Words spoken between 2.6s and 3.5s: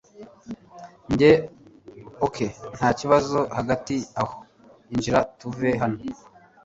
ntakibazo